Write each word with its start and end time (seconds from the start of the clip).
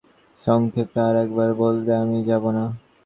সংক্ষেপে 0.41 0.99
আর-একবার 1.07 1.49
বললে, 1.53 1.91
আমি 1.95 2.17
যাব 2.29 2.43
না। 2.57 2.63